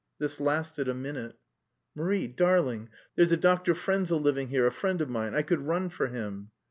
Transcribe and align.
This 0.17 0.39
lasted 0.39 0.87
a 0.87 0.95
minute. 0.95 1.35
"Marie 1.93 2.25
darling, 2.25 2.89
there's 3.15 3.31
a 3.31 3.37
doctor 3.37 3.75
Frenzel 3.75 4.19
living 4.19 4.47
here, 4.47 4.65
a 4.65 4.71
friend 4.71 4.99
of 4.99 5.11
mine.... 5.11 5.35
I 5.35 5.43
could 5.43 5.61
run 5.67 5.89
for 5.89 6.07
him." 6.07 6.49